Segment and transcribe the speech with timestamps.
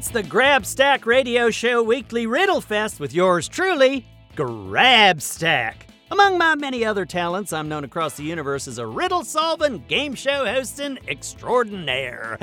[0.00, 5.88] It's the Grab Stack Radio Show Weekly Riddle Fest with yours truly, Grab Stack.
[6.10, 10.14] Among my many other talents, I'm known across the universe as a riddle solving, game
[10.14, 12.38] show hosting extraordinaire.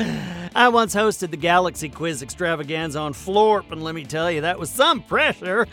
[0.54, 4.60] I once hosted the Galaxy Quiz Extravaganza on Florp, and let me tell you, that
[4.60, 5.66] was some pressure.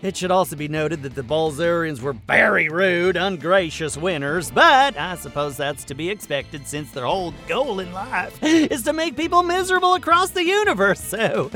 [0.00, 5.16] It should also be noted that the Balzarians were very rude, ungracious winners, but I
[5.16, 9.42] suppose that's to be expected since their whole goal in life is to make people
[9.42, 11.50] miserable across the universe, so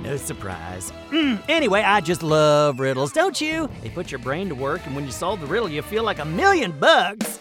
[0.00, 0.90] no surprise.
[1.10, 3.68] Mm, anyway, I just love riddles, don't you?
[3.82, 6.18] They put your brain to work, and when you solve the riddle, you feel like
[6.18, 7.40] a million bucks.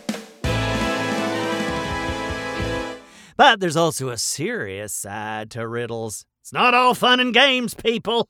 [3.38, 6.26] But there's also a serious side to riddles.
[6.42, 8.28] It's not all fun and games, people.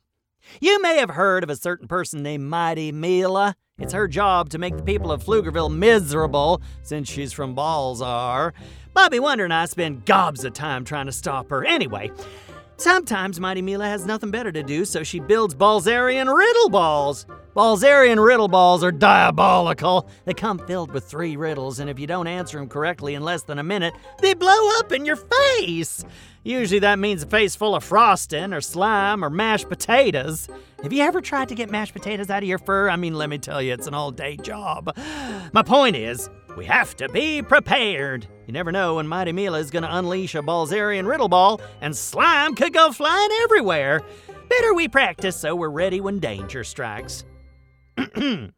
[0.60, 3.56] You may have heard of a certain person named Mighty Mila.
[3.78, 8.54] It's her job to make the people of Pflugerville miserable since she's from Balzar.
[8.94, 11.66] Bobby Wonder and I spend gobs of time trying to stop her.
[11.66, 12.12] Anyway,
[12.82, 17.26] sometimes Mighty Mila has nothing better to do, so she builds Balzarian riddle balls.
[17.56, 20.10] Balzarian riddle balls are diabolical.
[20.26, 23.44] They come filled with three riddles, and if you don't answer them correctly in less
[23.44, 26.04] than a minute, they blow up in your face.
[26.44, 30.48] Usually that means a face full of frosting or slime or mashed potatoes.
[30.82, 32.90] Have you ever tried to get mashed potatoes out of your fur?
[32.90, 34.96] I mean, let me tell you, it's an all day job.
[35.54, 38.28] My point is, we have to be prepared.
[38.46, 41.96] You never know when Mighty Mila is going to unleash a Balzarian riddle ball, and
[41.96, 44.02] slime could go flying everywhere.
[44.50, 47.24] Better we practice so we're ready when danger strikes.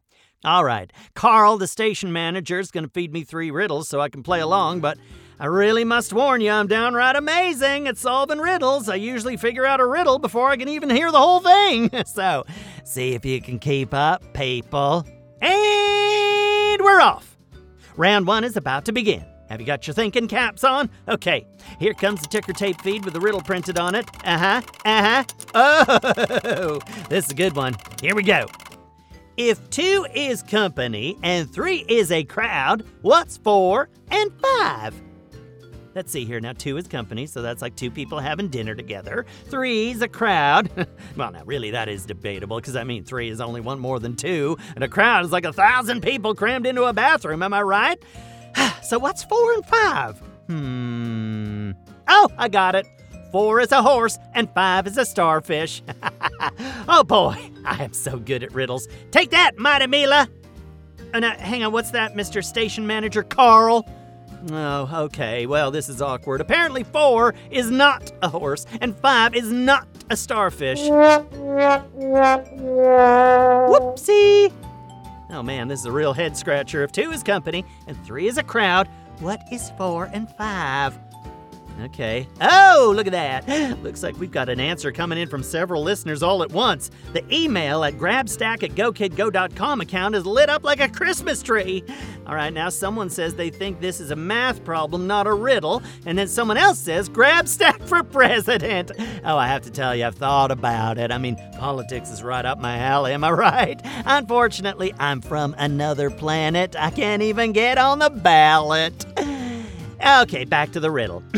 [0.46, 4.10] All right, Carl, the station manager, is going to feed me three riddles so I
[4.10, 4.98] can play along, but
[5.40, 8.90] I really must warn you, I'm downright amazing at solving riddles.
[8.90, 11.90] I usually figure out a riddle before I can even hear the whole thing.
[12.06, 12.46] so,
[12.84, 15.06] see if you can keep up, people.
[15.42, 17.33] And we're off.
[17.96, 19.24] Round one is about to begin.
[19.50, 20.90] Have you got your thinking caps on?
[21.08, 21.46] Okay,
[21.80, 24.10] here comes the ticker tape feed with the riddle printed on it.
[24.26, 25.24] Uh huh, uh huh.
[25.54, 26.80] Oh,
[27.10, 27.76] this is a good one.
[28.02, 28.48] Here we go.
[29.38, 35.00] If two is company and three is a crowd, what's four and five?
[35.96, 36.40] Let's see here.
[36.40, 39.26] Now, two is company, so that's like two people having dinner together.
[39.46, 40.72] Three's a crowd.
[41.16, 44.16] well, now, really, that is debatable because I mean, three is only one more than
[44.16, 47.44] two, and a crowd is like a thousand people crammed into a bathroom.
[47.44, 48.02] Am I right?
[48.84, 50.18] so, what's four and five?
[50.48, 51.72] Hmm.
[52.08, 52.88] Oh, I got it.
[53.32, 55.82] Four is a horse, and five is a starfish.
[56.88, 58.88] oh boy, I am so good at riddles.
[59.12, 60.28] Take that, Mighty Mila!
[61.14, 62.44] Uh, hang on, what's that, Mr.
[62.44, 63.88] Station Manager Carl?
[64.52, 65.46] Oh, okay.
[65.46, 66.42] Well, this is awkward.
[66.42, 70.82] Apparently, four is not a horse, and five is not a starfish.
[73.70, 74.54] Whoopsie!
[75.30, 76.84] Oh man, this is a real head scratcher.
[76.84, 78.88] If two is company and three is a crowd,
[79.20, 81.00] what is four and five?
[81.82, 82.28] Okay.
[82.40, 83.80] Oh, look at that.
[83.84, 86.92] Looks like we've got an answer coming in from several listeners all at once.
[87.14, 91.84] The email at grabstack at gokidgo.com account is lit up like a Christmas tree.
[92.28, 95.82] All right, now someone says they think this is a math problem, not a riddle.
[96.06, 98.92] And then someone else says, grabstack for president.
[99.26, 101.12] Oh, I have to tell you, I've thought about it.
[101.12, 103.82] I mean, politics is right up my alley, am I right?
[104.06, 106.76] Unfortunately, I'm from another planet.
[106.78, 109.06] I can't even get on the ballot.
[110.06, 111.24] Okay, back to the riddle.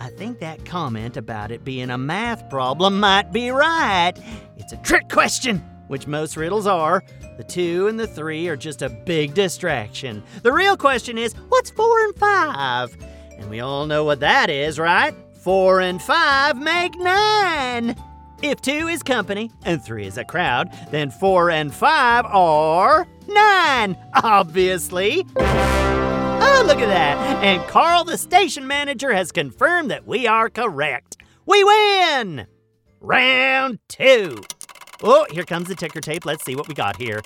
[0.00, 4.14] I think that comment about it being a math problem might be right.
[4.56, 5.58] It's a trick question,
[5.88, 7.04] which most riddles are.
[7.36, 10.22] The two and the three are just a big distraction.
[10.42, 12.96] The real question is what's four and five?
[13.38, 15.14] And we all know what that is, right?
[15.42, 17.94] Four and five make nine.
[18.42, 23.98] If two is company and three is a crowd, then four and five are nine,
[24.14, 25.26] obviously.
[26.66, 27.42] Look at that.
[27.42, 31.16] And Carl, the station manager, has confirmed that we are correct.
[31.44, 32.46] We win!
[33.00, 34.42] Round two.
[35.02, 36.24] Oh, here comes the ticker tape.
[36.24, 37.20] Let's see what we got here.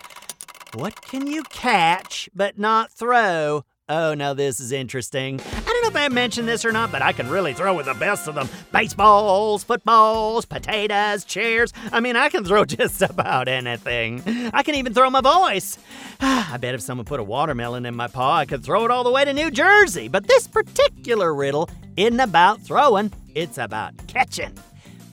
[0.75, 3.65] What can you catch but not throw?
[3.89, 5.41] Oh, now this is interesting.
[5.41, 7.87] I don't know if I mentioned this or not, but I can really throw with
[7.87, 8.49] the best of them.
[8.73, 11.73] Baseballs, footballs, potatoes, chairs.
[11.93, 14.25] I mean, I can throw just about anything.
[14.53, 15.79] I can even throw my voice.
[16.21, 19.05] I bet if someone put a watermelon in my paw, I could throw it all
[19.05, 20.09] the way to New Jersey.
[20.09, 24.53] But this particular riddle isn't about throwing, it's about catching.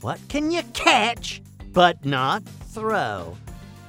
[0.01, 1.43] What can you catch
[1.73, 2.41] but not
[2.71, 3.37] throw?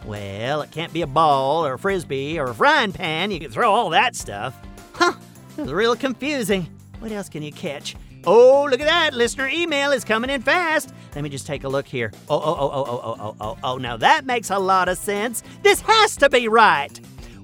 [0.05, 3.31] Well, it can't be a ball or a frisbee or a frying pan.
[3.31, 4.55] You can throw all that stuff.
[4.95, 5.13] Huh,
[5.49, 6.69] this was real confusing.
[7.01, 7.97] What else can you catch?
[8.27, 9.13] Oh, look at that.
[9.13, 10.95] Listener email is coming in fast.
[11.15, 12.11] Let me just take a look here.
[12.29, 15.43] Oh, oh, oh, oh, oh, oh, oh, oh, Now that makes a lot of sense.
[15.63, 16.99] This has to be right.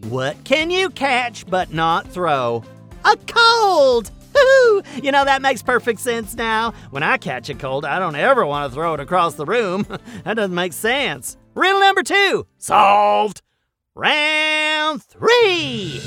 [0.09, 2.65] What can you catch but not throw?
[3.05, 4.11] A cold!
[4.35, 4.83] Woo-hoo!
[5.03, 6.73] You know, that makes perfect sense now.
[6.91, 9.87] When I catch a cold, I don't ever want to throw it across the room.
[10.25, 11.37] that doesn't make sense.
[11.55, 13.43] Riddle number two solved.
[13.95, 16.01] Round three.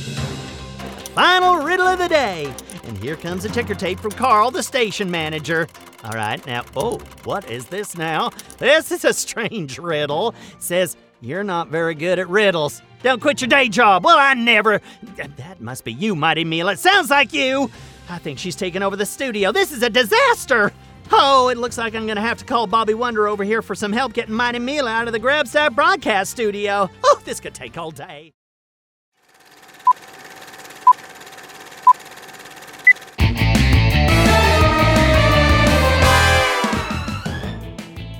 [1.14, 2.52] Final riddle of the day.
[2.86, 5.68] And here comes a ticker tape from Carl, the station manager.
[6.04, 8.32] All right, now, oh, what is this now?
[8.58, 10.34] This is a strange riddle.
[10.54, 12.82] It says, You're not very good at riddles.
[13.04, 14.04] Don't quit your day job.
[14.04, 14.82] Well, I never.
[15.16, 16.74] That must be you, Mighty Mila.
[16.74, 17.70] It sounds like you.
[18.10, 19.52] I think she's taken over the studio.
[19.52, 20.74] This is a disaster.
[21.12, 23.94] Oh, it looks like I'm gonna have to call Bobby Wonder over here for some
[23.94, 26.90] help getting Mighty Mila out of the Grabstack broadcast studio.
[27.04, 28.34] Oh, this could take all day.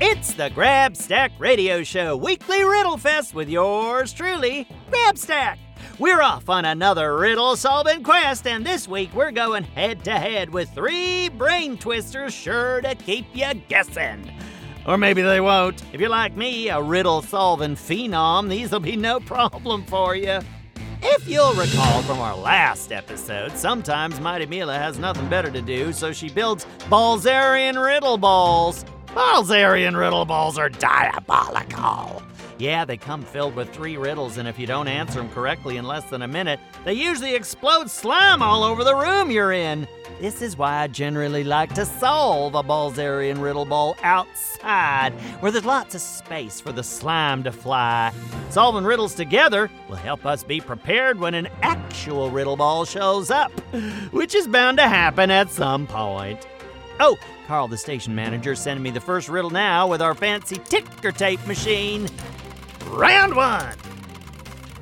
[0.06, 5.58] It's the Grabstack Radio Show Weekly Riddle Fest with yours truly, Grabstack.
[5.98, 10.50] We're off on another riddle solving quest, and this week we're going head to head
[10.50, 14.30] with three brain twisters sure to keep you guessing.
[14.86, 15.82] Or maybe they won't.
[15.94, 20.42] If you're like me, a riddle solving phenom, these'll be no problem for you.
[21.02, 25.94] If you'll recall from our last episode, sometimes Mighty Mila has nothing better to do,
[25.94, 28.84] so she builds Balzarian riddle balls.
[29.14, 32.24] Balzarian riddle balls are diabolical.
[32.58, 35.86] Yeah, they come filled with three riddles, and if you don't answer them correctly in
[35.86, 39.88] less than a minute, they usually explode slime all over the room you're in.
[40.20, 45.12] This is why I generally like to solve a Balzarian riddle ball outside,
[45.42, 48.14] where there's lots of space for the slime to fly.
[48.50, 53.52] Solving riddles together will help us be prepared when an actual riddle ball shows up,
[54.12, 56.48] which is bound to happen at some point.
[57.00, 57.18] Oh,
[57.48, 61.46] Carl, the station manager, sending me the first riddle now with our fancy ticker tape
[61.48, 62.08] machine.
[62.88, 63.76] Round one.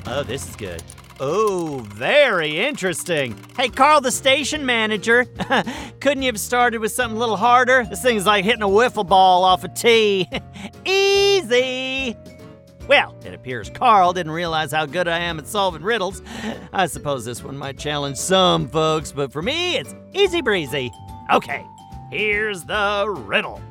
[0.08, 0.84] Oh, this is good.
[1.20, 3.38] Oh, very interesting.
[3.56, 5.26] Hey, Carl, the station manager,
[6.00, 7.86] couldn't you have started with something a little harder?
[7.86, 10.28] This thing's like hitting a wiffle ball off a tee.
[10.86, 12.18] Easy.
[12.88, 16.24] Well, it appears Carl didn't realize how good I am at solving riddles.
[16.74, 20.92] I suppose this one might challenge some folks, but for me, it's easy breezy.
[21.32, 21.64] Okay,
[22.12, 23.62] here's the riddle.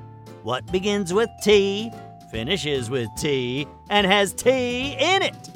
[0.43, 1.93] What begins with T,
[2.33, 5.51] finishes with T, and has T in it?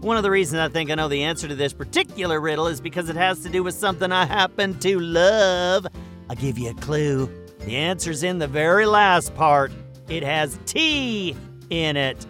[0.00, 2.80] One of the reasons I think I know the answer to this particular riddle is
[2.80, 5.86] because it has to do with something I happen to love.
[6.30, 7.28] I'll give you a clue.
[7.60, 9.72] The answer's in the very last part.
[10.08, 11.36] It has T
[11.68, 12.26] in it.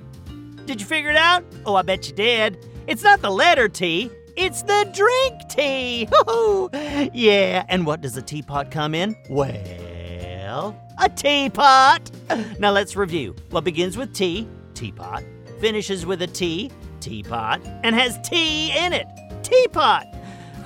[0.66, 1.44] Did you figure it out?
[1.64, 2.66] Oh, I bet you did.
[2.86, 6.08] It's not the letter T, it's the drink tea.
[7.12, 9.16] yeah, and what does a teapot come in?
[9.28, 12.10] Well, a teapot.
[12.60, 13.34] Now let's review.
[13.50, 15.24] What begins with T, teapot,
[15.60, 16.70] finishes with a T,
[17.00, 19.06] teapot, and has tea in it,
[19.42, 20.06] teapot.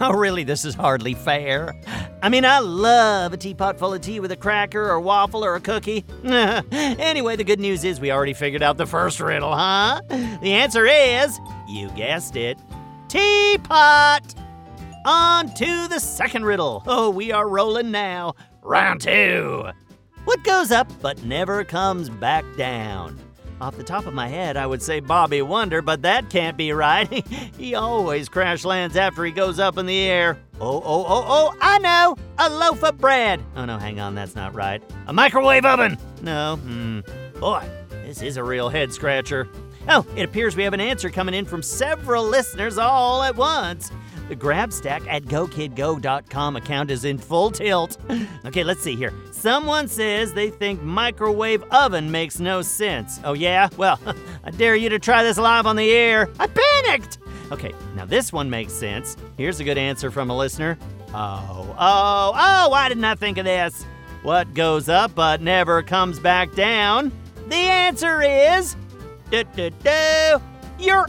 [0.00, 1.74] Oh, really, this is hardly fair.
[2.22, 5.54] I mean, I love a teapot full of tea with a cracker or waffle or
[5.54, 6.04] a cookie.
[6.24, 10.00] anyway, the good news is we already figured out the first riddle, huh?
[10.08, 11.38] The answer is,
[11.68, 12.58] you guessed it,
[13.12, 14.34] teapot.
[15.04, 16.82] On to the second riddle.
[16.86, 18.34] Oh, we are rolling now.
[18.62, 19.68] Round two.
[20.24, 23.18] What goes up but never comes back down?
[23.60, 26.72] Off the top of my head, I would say Bobby Wonder, but that can't be
[26.72, 27.26] right.
[27.58, 30.38] he always crash lands after he goes up in the air.
[30.60, 32.16] Oh, oh, oh, oh, I know!
[32.38, 33.42] A loaf of bread!
[33.56, 34.82] Oh no, hang on, that's not right.
[35.06, 35.98] A microwave oven!
[36.22, 37.00] No, hmm.
[37.38, 37.68] Boy,
[38.04, 39.48] this is a real head scratcher.
[39.88, 43.90] Oh, it appears we have an answer coming in from several listeners all at once.
[44.28, 47.98] The GrabStack at GoKidGo.com account is in full tilt.
[48.44, 49.12] Okay, let's see here.
[49.30, 53.20] Someone says they think microwave oven makes no sense.
[53.24, 53.68] Oh, yeah?
[53.76, 54.00] Well,
[54.44, 56.28] I dare you to try this live on the air.
[56.40, 57.18] I panicked!
[57.52, 59.16] Okay, now this one makes sense.
[59.36, 60.76] Here's a good answer from a listener.
[61.14, 63.84] Oh, oh, oh, why didn't I think of this?
[64.22, 67.12] What goes up but never comes back down?
[67.48, 68.76] The answer is.
[69.32, 71.08] Your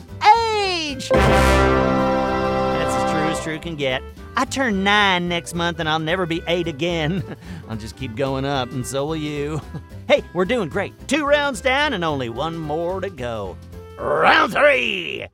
[0.55, 1.09] age!
[1.09, 4.01] That's as true as true can get.
[4.37, 7.21] I turn nine next month and I'll never be eight again.
[7.67, 9.59] I'll just keep going up, and so will you.
[10.07, 10.93] hey, we're doing great.
[11.09, 13.57] Two rounds down and only one more to go.
[13.97, 15.27] Round three!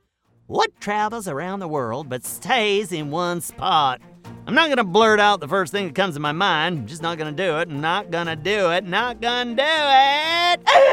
[0.48, 4.00] What travels around the world but stays in one spot?
[4.48, 6.88] I'm not gonna blurt out the first thing that comes to my mind.
[6.88, 7.68] Just not gonna do it.
[7.68, 8.82] Not gonna do it.
[8.82, 10.29] Not gonna do it.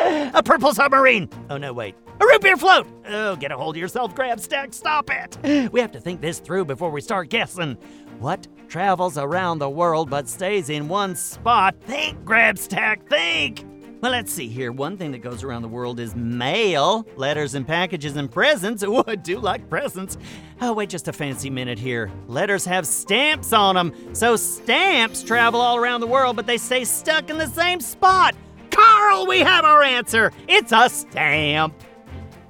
[0.34, 1.30] A purple submarine.
[1.50, 1.96] Oh no, wait.
[2.20, 2.88] A root beer float!
[3.08, 4.74] Oh, get a hold of yourself, Grabstack.
[4.74, 5.72] Stop it!
[5.72, 7.78] We have to think this through before we start guessing.
[8.20, 11.76] What travels around the world but stays in one spot?
[11.82, 13.66] Think, Grabstack, think!
[14.02, 14.72] Well, let's see here.
[14.72, 18.84] One thing that goes around the world is mail, letters and packages and presents.
[18.88, 20.18] Oh, I do like presents.
[20.62, 22.12] Oh, wait just a fancy minute here.
[22.28, 26.84] Letters have stamps on them, so stamps travel all around the world, but they stay
[26.84, 28.36] stuck in the same spot.
[28.78, 30.32] Carl, we have our answer.
[30.48, 31.74] It's a stamp.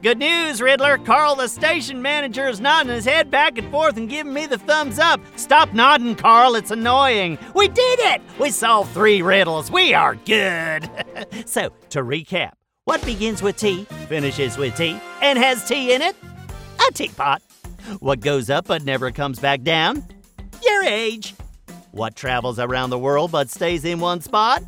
[0.04, 0.98] Good news, Riddler.
[0.98, 4.58] Carl, the station manager, is nodding his head back and forth and giving me the
[4.58, 5.22] thumbs up.
[5.38, 6.56] Stop nodding, Carl.
[6.56, 7.38] It's annoying.
[7.56, 8.22] We did it!
[8.40, 9.72] We solved three riddles.
[9.72, 10.90] We are good.
[11.46, 12.52] so, to recap,
[12.84, 16.16] what begins with T, finishes with T, and has tea in it?
[16.88, 17.42] A teapot.
[18.00, 20.06] What goes up but never comes back down?
[20.62, 21.36] Your age.
[21.92, 24.62] What travels around the world but stays in one spot?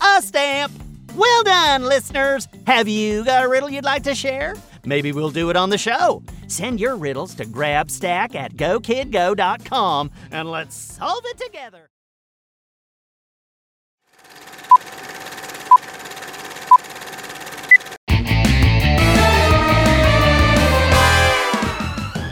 [0.00, 0.72] A stamp.
[1.16, 2.46] Well done, listeners!
[2.66, 4.54] Have you got a riddle you'd like to share?
[4.84, 6.22] Maybe we'll do it on the show.
[6.46, 11.88] Send your riddles to grabstack at gokidgo.com and let's solve it together.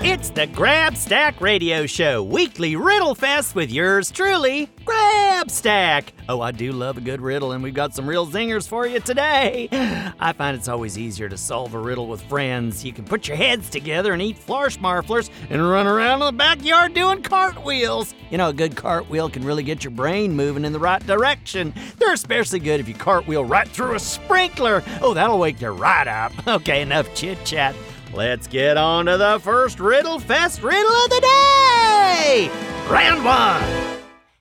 [0.06, 6.12] It's the Grab Stack Radio Show, weekly riddle fest with yours truly, Grab Stack.
[6.28, 9.00] Oh, I do love a good riddle, and we've got some real zingers for you
[9.00, 9.66] today.
[10.20, 12.84] I find it's always easier to solve a riddle with friends.
[12.84, 16.92] You can put your heads together and eat marflers and run around in the backyard
[16.92, 18.14] doing cartwheels.
[18.30, 21.72] You know, a good cartwheel can really get your brain moving in the right direction.
[21.98, 24.82] They're especially good if you cartwheel right through a sprinkler.
[25.00, 26.32] Oh, that'll wake you right up.
[26.46, 27.74] Okay, enough chit chat.
[28.14, 32.48] Let's get on to the first Riddle Fest riddle of the day!
[32.88, 33.60] Round one!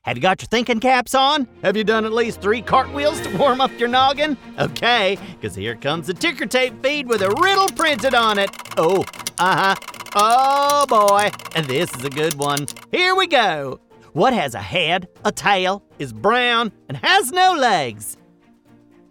[0.03, 1.48] Have you got your thinking caps on?
[1.63, 4.38] Have you done at least three cartwheels to warm up your noggin?
[4.60, 8.51] Okay, because here comes the ticker tape feed with a riddle printed on it.
[8.77, 9.03] Oh,
[9.39, 9.75] uh huh.
[10.13, 12.68] Oh boy, and this is a good one.
[12.92, 13.80] Here we go.
[14.12, 18.18] What has a head, a tail, is brown, and has no legs?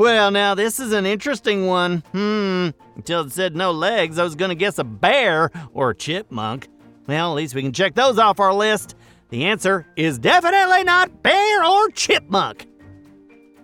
[0.02, 1.98] Well, now this is an interesting one.
[2.10, 2.70] Hmm.
[2.96, 6.66] Until it said no legs, I was gonna guess a bear or a chipmunk.
[7.06, 8.96] Well, at least we can check those off our list.
[9.28, 12.66] The answer is definitely not bear or chipmunk.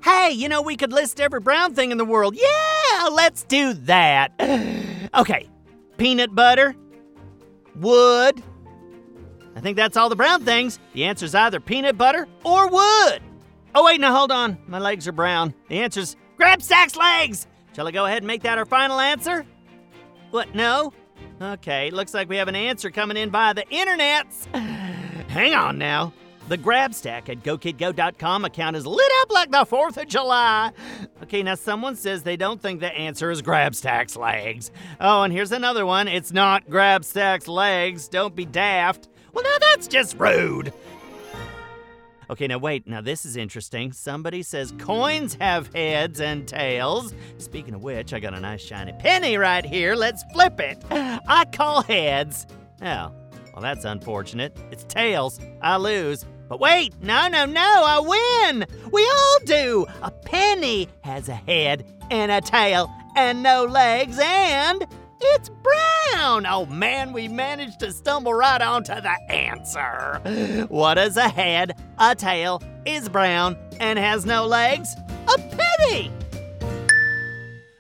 [0.04, 2.36] Hey, you know, we could list every brown thing in the world.
[2.36, 4.32] Yeah, let's do that.
[5.14, 5.48] Okay,
[5.96, 6.76] peanut butter,
[7.74, 8.42] wood.
[9.56, 10.78] I think that's all the brown things.
[10.92, 13.22] The answer is either peanut butter or wood.
[13.74, 14.58] Oh, wait, now hold on.
[14.66, 15.54] My legs are brown.
[15.68, 17.46] The answer's Grabstack's legs.
[17.74, 19.44] Shall I go ahead and make that our final answer?
[20.30, 20.92] What, no?
[21.40, 24.46] Okay, looks like we have an answer coming in via the internets.
[25.28, 26.12] Hang on now.
[26.48, 30.72] The Grabstack at GoKidGo.com account is lit up like the 4th of July.
[31.22, 34.70] Okay, now someone says they don't think the answer is Grabstack's legs.
[34.98, 36.08] Oh, and here's another one.
[36.08, 38.08] It's not Grabstack's legs.
[38.08, 39.08] Don't be daft.
[39.34, 40.72] Well, now that's just rude.
[42.30, 42.86] Okay, now wait.
[42.86, 43.92] Now this is interesting.
[43.92, 47.14] Somebody says coins have heads and tails.
[47.38, 49.94] Speaking of which, I got a nice shiny penny right here.
[49.94, 50.82] Let's flip it.
[50.90, 52.46] I call heads.
[52.82, 53.12] Oh,
[53.52, 54.56] well, that's unfortunate.
[54.70, 55.40] It's tails.
[55.62, 56.26] I lose.
[56.48, 58.64] But wait, no, no, no, I win!
[58.90, 59.86] We all do!
[60.00, 64.86] A penny has a head and a tail and no legs, and
[65.20, 66.46] it's brown!
[66.46, 70.66] Oh man, we managed to stumble right onto the answer.
[70.68, 74.94] What is a head, a tail, is brown, and has no legs?
[75.26, 76.10] A penny!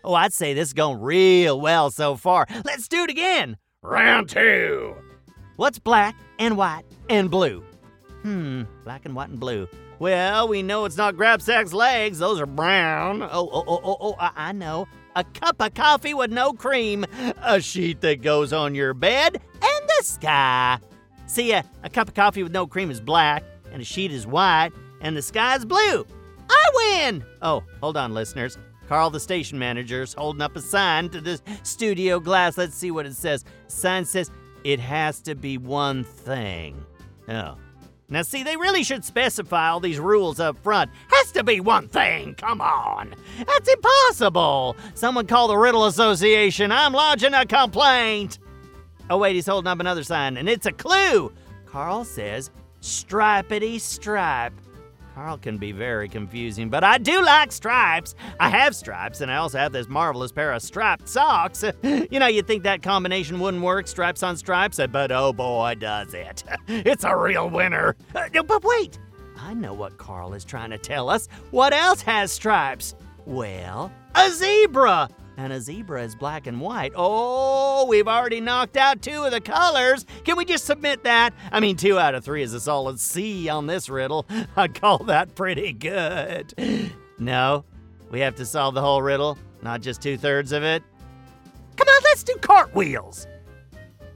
[0.04, 2.46] Oh, I'd say this is going real well so far.
[2.64, 3.56] Let's do it again.
[3.82, 4.94] Round two.
[5.56, 7.62] What's black and white and blue?
[8.22, 9.68] Hmm, black and white and blue.
[9.98, 12.20] Well, we know it's not Grabstack's legs.
[12.20, 13.22] Those are brown.
[13.22, 14.86] Oh, oh, oh, oh, oh, I, I know.
[15.16, 17.04] A cup of coffee with no cream.
[17.42, 19.40] A sheet that goes on your bed.
[19.54, 20.78] And the sky.
[21.26, 24.26] See, a, a cup of coffee with no cream is black, and a sheet is
[24.26, 26.06] white, and the sky is blue.
[26.48, 27.24] I win!
[27.42, 28.56] Oh, hold on, listeners.
[28.88, 32.56] Carl, the station manager, is holding up a sign to the studio glass.
[32.56, 33.44] Let's see what it says.
[33.66, 34.30] Sign says,
[34.64, 36.82] it has to be one thing.
[37.28, 37.56] Oh.
[38.10, 40.90] Now, see, they really should specify all these rules up front.
[41.08, 43.14] Has to be one thing, come on.
[43.46, 44.76] That's impossible.
[44.94, 46.72] Someone call the Riddle Association.
[46.72, 48.38] I'm lodging a complaint.
[49.10, 51.30] Oh, wait, he's holding up another sign, and it's a clue.
[51.66, 52.50] Carl says,
[52.80, 54.54] Stripity stripe.
[55.18, 58.14] Carl can be very confusing, but I do like stripes.
[58.38, 61.64] I have stripes, and I also have this marvelous pair of striped socks.
[61.82, 66.14] you know, you'd think that combination wouldn't work, stripes on stripes, but oh boy, does
[66.14, 66.44] it.
[66.68, 67.96] It's a real winner.
[68.14, 69.00] Uh, But wait,
[69.36, 71.26] I know what Carl is trying to tell us.
[71.50, 72.94] What else has stripes?
[73.26, 75.08] Well, a zebra.
[75.38, 76.92] And a zebra is black and white.
[76.96, 80.04] Oh, we've already knocked out two of the colors.
[80.24, 81.32] Can we just submit that?
[81.52, 84.26] I mean, two out of three is a solid C on this riddle.
[84.56, 86.54] I'd call that pretty good.
[87.20, 87.64] No,
[88.10, 90.82] We have to solve the whole riddle, not just two thirds of it.
[91.76, 93.28] Come on, let's do cartwheels.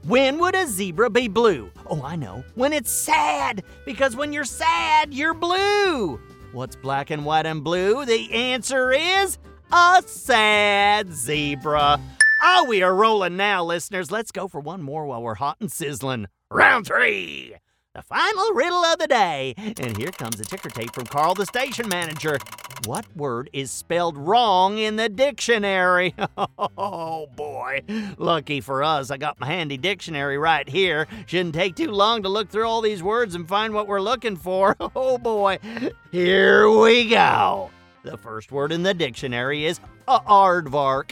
[0.05, 1.71] When would a zebra be blue?
[1.89, 2.43] Oh, I know.
[2.55, 3.63] When it's sad.
[3.85, 6.19] Because when you're sad, you're blue.
[6.51, 8.03] What's black and white and blue?
[8.05, 9.37] The answer is
[9.73, 11.99] a sad zebra.
[12.43, 14.11] Oh, we are rolling now, listeners.
[14.11, 16.27] Let's go for one more while we're hot and sizzling.
[16.51, 17.55] Round three.
[17.95, 19.53] The final riddle of the day.
[19.57, 22.37] And here comes a ticker tape from Carl, the station manager.
[22.85, 26.13] What word is spelled wrong in the dictionary?
[26.77, 27.81] Oh boy.
[28.17, 31.07] Lucky for us, I got my handy dictionary right here.
[31.27, 34.35] Shouldn't take too long to look through all these words and find what we're looking
[34.35, 34.75] for.
[34.95, 35.59] Oh boy.
[36.11, 37.69] Here we go.
[38.03, 39.79] The first word in the dictionary is
[40.09, 41.11] aardvark.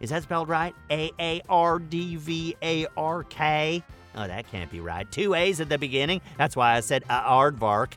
[0.00, 0.74] Is that spelled right?
[0.90, 3.82] A A R D V A R K?
[4.14, 5.10] Oh, that can't be right.
[5.10, 6.20] Two A's at the beginning.
[6.36, 7.92] That's why I said aardvark.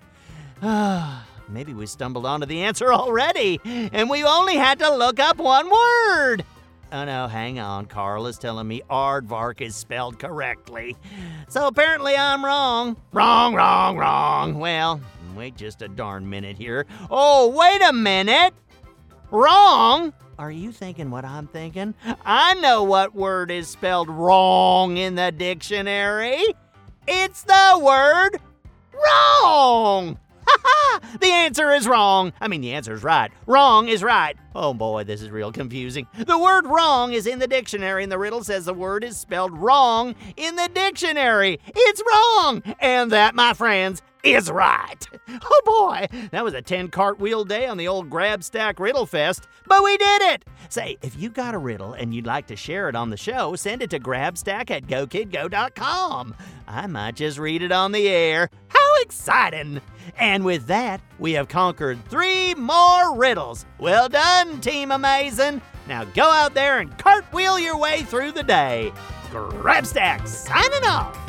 [1.49, 5.69] Maybe we stumbled onto the answer already, and we only had to look up one
[5.69, 6.45] word.
[6.93, 7.87] Oh no, hang on.
[7.87, 10.95] Carl is telling me aardvark is spelled correctly.
[11.49, 12.95] So apparently I'm wrong.
[13.11, 14.59] Wrong, wrong, wrong.
[14.59, 15.01] Well,
[15.35, 16.85] wait just a darn minute here.
[17.09, 18.53] Oh, wait a minute.
[19.31, 20.13] Wrong?
[20.37, 21.93] Are you thinking what I'm thinking?
[22.25, 26.43] I know what word is spelled wrong in the dictionary.
[27.07, 28.39] It's the word
[28.93, 30.19] wrong.
[31.19, 32.33] the answer is wrong.
[32.39, 33.31] I mean, the answer is right.
[33.47, 34.37] Wrong is right.
[34.55, 36.07] Oh boy, this is real confusing.
[36.17, 39.57] The word wrong is in the dictionary, and the riddle says the word is spelled
[39.57, 41.59] wrong in the dictionary.
[41.67, 42.61] It's wrong.
[42.79, 45.07] And that, my friends, is right.
[45.45, 49.47] Oh boy, that was a 10 cartwheel day on the old Grab Stack Riddle Fest,
[49.65, 50.45] but we did it!
[50.69, 53.55] Say, if you got a riddle and you'd like to share it on the show,
[53.55, 56.35] send it to grabstack at gokidgo.com.
[56.67, 58.49] I might just read it on the air.
[59.01, 59.81] Exciting!
[60.17, 63.65] And with that, we have conquered three more riddles.
[63.79, 65.61] Well done, Team Amazing!
[65.87, 68.91] Now go out there and cartwheel your way through the day.
[69.31, 71.22] Grabstack signing off!